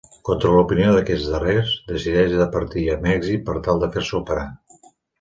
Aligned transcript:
Contra 0.27 0.53
l'opinió 0.53 0.93
d'aquests 0.95 1.27
darrers, 1.35 1.75
decideix 1.93 2.35
de 2.41 2.49
partir 2.57 2.89
a 2.97 2.99
Mèxic 3.07 3.47
per 3.51 3.59
tal 3.71 3.85
de 3.87 3.95
fer-se 3.99 4.21
operar. 4.25 4.53